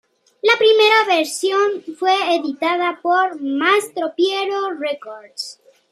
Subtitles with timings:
[0.41, 5.61] La primera versión fue editada por "Mastropiero Records".